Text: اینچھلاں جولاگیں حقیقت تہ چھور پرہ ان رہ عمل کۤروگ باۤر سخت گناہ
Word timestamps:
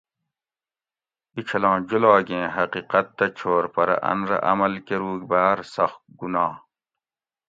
اینچھلاں 1.35 1.77
جولاگیں 1.87 2.47
حقیقت 2.55 3.07
تہ 3.17 3.25
چھور 3.37 3.63
پرہ 3.73 3.95
ان 4.11 4.19
رہ 4.29 4.37
عمل 4.51 4.73
کۤروگ 4.87 5.21
باۤر 5.29 5.57
سخت 5.75 6.01
گناہ 6.19 6.53